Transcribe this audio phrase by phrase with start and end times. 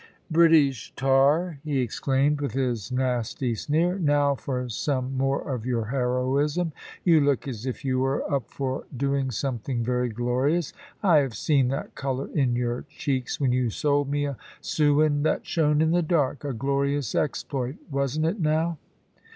[0.31, 6.73] "British tar," he exclaimed, with his nasty sneer; "now for some more of your heroism!
[7.03, 10.73] You look as if you were up for doing something very glorious.
[11.03, 15.45] I have seen that colour in your cheeks when you sold me a sewin that
[15.45, 16.43] shone in the dark.
[16.43, 18.79] A glorious exploit; wasn't it now?"